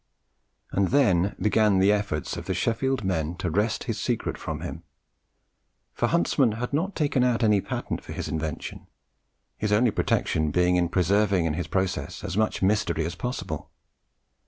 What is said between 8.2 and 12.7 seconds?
invention, his only protection being in preserving his process as much a